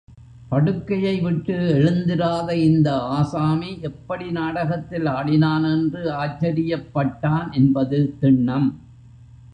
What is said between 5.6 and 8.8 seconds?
என்று ஆச்சரியப்பட்டான் என்பது திண்ணம்.